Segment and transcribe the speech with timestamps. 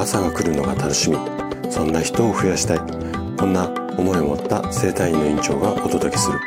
[0.00, 1.18] 朝が来るのが楽しみ。
[1.70, 2.78] そんな人を増やしたい。
[3.36, 3.68] こんな
[3.98, 6.38] 思いを持った生体院の院長がお届けする。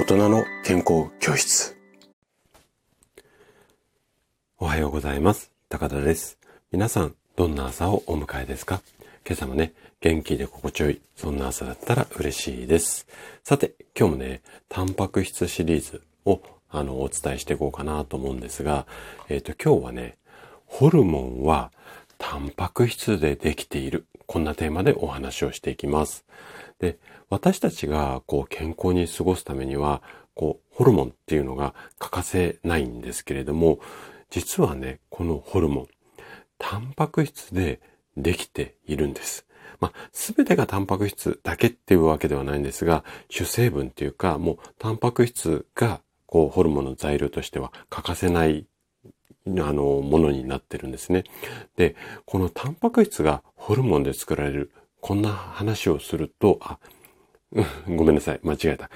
[0.00, 1.76] 大人の健康教室。
[4.56, 5.52] おはようございます。
[5.68, 6.38] 高田です。
[6.72, 8.80] 皆さんどんな朝をお迎えですか？
[9.26, 11.02] 今朝もね元気で心地よい。
[11.14, 13.06] そんな朝だったら嬉しいです。
[13.42, 14.40] さて今日もね
[14.70, 16.40] タンパク質シリーズを
[16.70, 18.86] あのお伝えしていこうかなと思うんですが
[19.28, 20.16] えっ、ー、と今日はね
[20.64, 21.70] ホルモンは
[22.18, 24.06] タンパク質でできている。
[24.26, 26.24] こんなテーマでお話をしていきます。
[26.78, 26.98] で、
[27.30, 30.02] 私たちがこう健康に過ごすためには、
[30.34, 33.78] こう、ホルモンっていうのが欠かせないんですけれども、
[34.30, 35.88] 実はね、このホルモン、
[36.58, 37.80] タンパク質で
[38.16, 39.46] できているんです。
[39.80, 48.66] まあ、すべてがタンパク質だけっていうわけではないんですが、主成分っていうか、もうタンパク質がこうホルモンの材料としては欠かせない
[49.46, 51.24] あの、ものになってるんですね。
[51.76, 56.78] で、このタンパク質がホルモンで作られる、こんな話をすると、あ、
[57.86, 58.90] ごめんなさい、間違えた。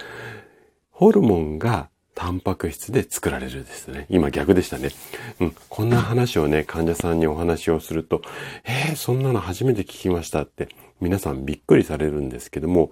[0.91, 4.07] ホルモンがタンパク質で作られるですね。
[4.11, 4.91] 今逆でしたね。
[5.39, 5.55] うん。
[5.69, 8.23] こんな話をね、患者さんにお話をすると、
[8.65, 10.69] えー、そんなの初めて聞きましたって
[11.01, 12.91] 皆さんびっくりされるんですけども、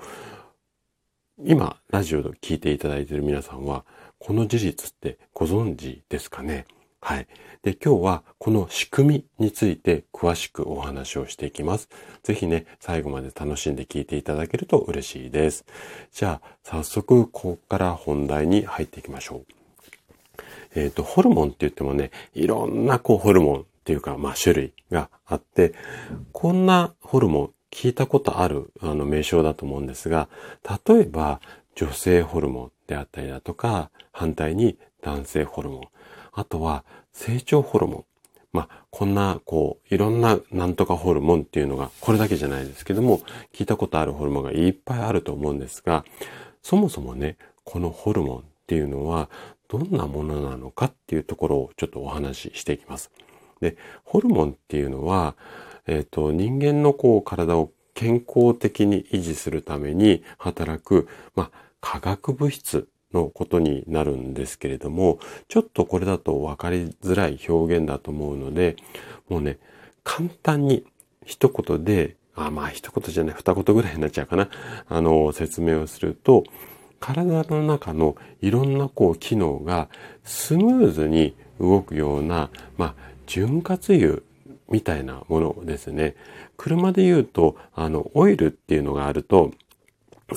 [1.44, 3.84] 今、ラジオで聞いていただいている皆さんは、
[4.20, 6.64] この事実ってご存知ですかね？
[7.00, 7.26] はい。
[7.62, 11.88] で、今日はこの仕組みについて詳しくお話をしていきます。
[12.22, 15.64] ぜひね、最後まで楽しんで聞いていただけると嬉しいです。
[16.12, 19.46] じゃあ、早速、ここから本題に入っていきましょう。
[20.74, 25.74] えっ、ー、と、ホルモンって言ってもね、いろんなこうホルモンっていうか、まあ種類があって、
[26.32, 30.28] こんなホルモン聞いたことあるあの名称だと思うんですが、
[30.86, 31.40] 例えば
[31.74, 35.88] 女性ホルモンであったりだとか、反対に男性ホルモン。
[36.36, 38.04] あとは成長ホルモン。
[38.52, 43.20] まあ、こんな、こう、いろんななんとかホルモンっていうのが、これだけじゃないですけども、
[43.52, 46.04] 聞いたことあるホルモンがいっぱいあると思うんですが、
[46.62, 49.28] そもそもね、このホルモンっていうのは、
[49.68, 53.10] どんなものなのかっていうところをちょっとお話ししていきます。
[53.60, 55.36] で、ホルモンっていうのは、
[55.86, 65.18] えっ、ー、と、人間のこう、体を健康的に維持するために働く、まあ、化学物質のことになるんですけれども、
[65.48, 68.76] ちょっとこれだと分かりづらい表現だと思うので、
[69.28, 69.58] もうね、
[70.04, 70.84] 簡単に
[71.24, 74.48] 一言で、あまあ一言じゃない、二言ぐらいになっちゃうかな。
[74.88, 76.44] あの、説明をすると、
[77.00, 79.88] 体の中のいろんなこう機能が
[80.24, 82.94] スムーズに動くような、まあ、
[83.26, 84.22] 潤滑油
[84.70, 86.16] みたいなものですね。
[86.56, 89.52] 車で言うと、あの、オイルっていうのがあると、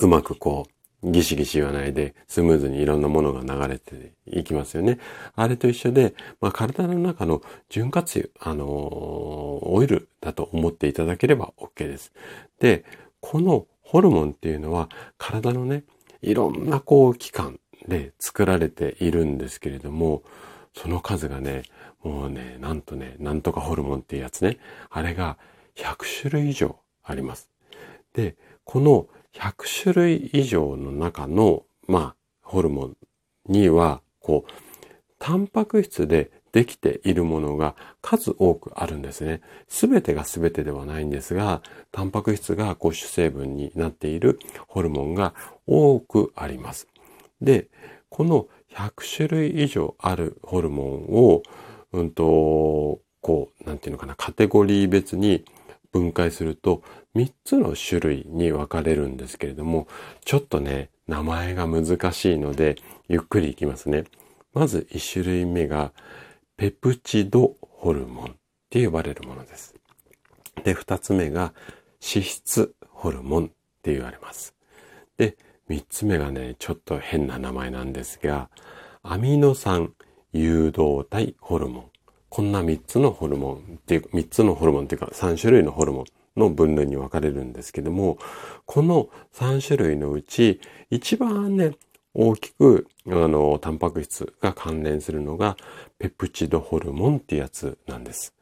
[0.00, 0.70] うまくこう、
[1.02, 4.98] ギシギシ言わないでスムーズにいろんなものが流れていきますよね。
[5.34, 12.12] あれと一緒で、まあ、体の中の潤滑油、あのー、オイルだと思っていただければ OK です。
[12.58, 12.84] で、
[13.20, 15.84] このホルモンっていうのは体のね、
[16.22, 17.58] いろんなこう器官
[17.88, 20.22] で作られているんですけれども、
[20.74, 21.62] その数がね、
[22.02, 24.58] もうね、なんとね、なんとかホルモンっていうやつね、
[24.90, 25.38] あれが
[25.76, 27.50] 100種類以上あります。
[28.14, 32.96] で、この100種類以上の中の、まあ、ホルモン
[33.46, 34.52] には、こう、
[35.18, 39.40] タンパク質でできているものが数多くあるんですね。
[39.68, 45.34] すべてがすべてではないんですが、タンパク質がこう主成分になっているホルモンが
[45.66, 46.88] 多くあります。
[47.40, 47.68] で、
[48.08, 51.42] この100種類以上あるホルモンを、
[51.92, 55.44] うんと、こう、なんていうのかな、カテゴリー別に
[55.92, 56.82] 分解すると
[57.14, 59.88] 3つの種類に分かれるんですけれども、
[60.24, 62.76] ちょっとね、名前が難しいので、
[63.08, 64.04] ゆっくりいきますね。
[64.52, 65.92] まず1種類目が、
[66.56, 68.34] ペプチドホルモンっ
[68.68, 69.74] て呼ばれるものです。
[70.62, 71.52] で、2つ目が、
[72.00, 73.48] 脂質ホルモンっ
[73.82, 74.54] て言われます。
[75.16, 75.36] で、
[75.68, 78.50] 3つ目がね、ちょっと変な名前なんですが、
[79.02, 79.94] アミノ酸
[80.32, 81.90] 誘導体ホルモン。
[82.30, 86.04] こんな3つのホルモンっていう、3つのホルモンっていうか3種類のホルモン
[86.40, 88.18] の分類に分かれるんですけども、
[88.66, 90.60] この3種類のうち
[90.90, 91.72] 一番ね、
[92.14, 95.56] 大きく、あの、タンパク質が関連するのが
[95.98, 98.34] ペプチドホルモンってやつなんです。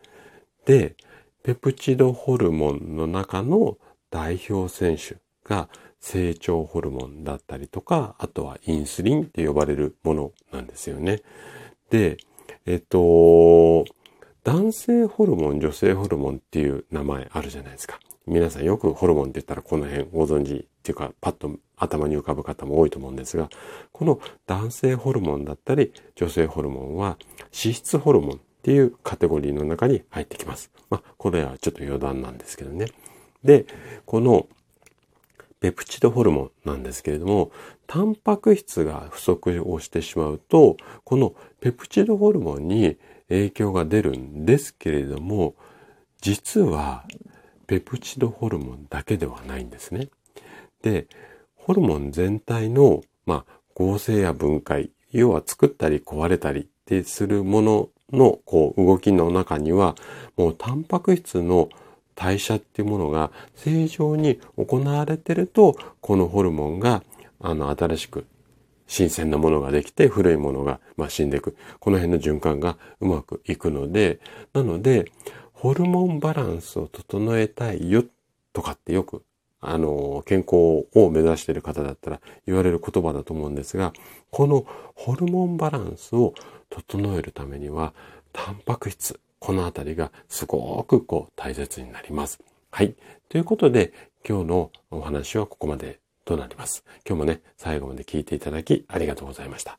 [0.64, 0.94] で、
[1.42, 3.78] ペプチドホルモンの中の
[4.10, 5.68] 代表選手が
[6.00, 11.22] 成長ホルモンだったりとか、あとはインスリンって呼ばれるものなんですよね。
[11.90, 12.18] で、
[12.68, 13.86] えっと、
[14.44, 17.98] 男性ホルモン、女性ホルモンっていう名前あるじゃないですか。
[18.26, 23.48] 皆さんよくホルモンって言ったらこの辺ご存知っていうかパッと頭に浮かぶ方も多いと思うんですが、
[23.90, 27.16] この男性ホルモンだったり女性ホルモンは
[27.58, 30.70] 脂質ホルモンっていうカテゴリーの中に入ってきます。
[30.90, 32.88] まあ、これはちょっと余談なんですけどね。
[33.42, 33.64] で、
[34.04, 34.46] この
[35.60, 37.50] ペプチドホルモンなんですけれども、
[37.86, 42.96] タンパク質が不足をしてしまうと、このペプチドホルモンに
[43.28, 45.54] 影響が出るんですけれども、
[46.20, 47.04] 実は
[47.66, 50.08] ペプチドホルモンだけではないんですね。
[50.82, 51.06] で、
[51.56, 59.96] ホルモン全体の、まあ、合成や分解、要は作ったり壊れたりってするもののこう動きの中には、
[60.36, 61.68] もうタンパク質の
[62.14, 67.02] 代謝っていうものが正常に行われてると、このホルモンが、
[67.40, 68.26] あの、新しく
[68.88, 71.56] 新鮮なものができて古いものが、まあ、死んでいく。
[71.78, 74.18] この辺の循環がうまくいくので、
[74.52, 75.12] なので、
[75.52, 78.04] ホルモンバランスを整えたいよ
[78.52, 79.22] とかってよく、
[79.60, 83.92] あの、健康を目指している方だったら言われる言葉だと思うんですが、
[84.30, 86.32] このホルモンバランスを
[86.70, 87.92] 整えるためには、
[88.32, 92.40] タンパク質、このあたりがすごくこう大切になります。
[92.70, 92.94] はい。
[93.28, 93.92] ということで、
[94.26, 96.84] 今日のお話はここまでとなります。
[97.06, 99.78] 今日もね、最後まで聞いていただきありがとうございました。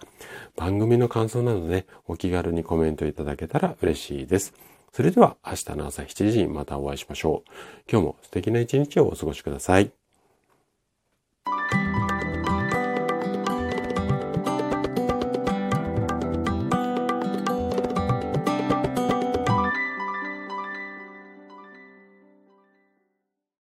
[0.55, 4.53] 番組の感想などね、お気軽にコメントいただけたら嬉しいです。
[4.91, 7.51] それでは明日の朝7時にまたお会いしましょう。
[7.89, 9.98] 今日も素敵な一日をお過ごしください。